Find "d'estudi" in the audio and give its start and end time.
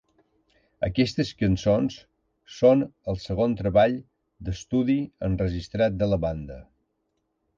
4.47-4.97